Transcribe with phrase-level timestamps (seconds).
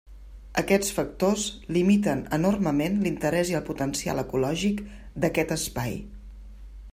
[0.59, 1.43] Aquests factors
[1.77, 4.81] limiten enormement l'interès i el potencial ecològic
[5.27, 5.97] d'aquest espai.